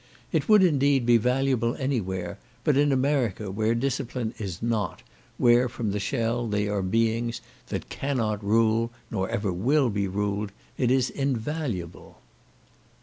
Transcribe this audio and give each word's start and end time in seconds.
It 0.31 0.49
would, 0.49 0.63
indeed, 0.63 1.05
be 1.05 1.17
valuable 1.17 1.75
any 1.75 2.01
where; 2.01 2.39
but 2.63 2.75
in 2.75 2.91
America, 2.91 3.51
where 3.51 3.75
discipline 3.75 4.33
is 4.39 4.59
not, 4.59 5.03
where, 5.37 5.69
from 5.69 5.91
the 5.91 5.99
shell, 5.99 6.47
they 6.47 6.67
are 6.67 6.81
beings 6.81 7.39
"that 7.67 7.89
cannot 7.89 8.43
rule, 8.43 8.91
nor 9.11 9.29
ever 9.29 9.53
will 9.53 9.91
be 9.91 10.07
ruled," 10.07 10.51
it 10.75 10.89
is 10.89 11.11
invaluable. 11.11 12.17